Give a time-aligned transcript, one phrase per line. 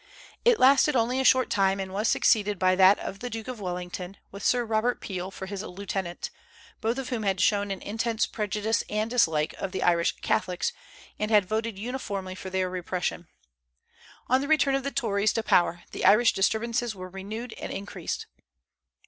[0.43, 3.61] It lasted only a short time, and was succeeded by that of the Duke of
[3.61, 6.31] Wellington, with Sir Robert Peel for his lieutenant;
[6.81, 10.73] both of whom had shown an intense prejudice and dislike of the Irish Catholics,
[11.19, 13.27] and had voted uniformly for their repression.
[14.27, 18.25] On the return of the Tories to power, the Irish disturbances were renewed and increased.